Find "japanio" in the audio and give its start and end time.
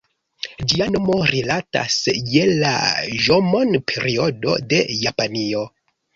5.05-5.63